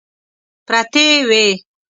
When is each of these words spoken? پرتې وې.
پرتې 0.67 1.07
وې. 1.27 1.45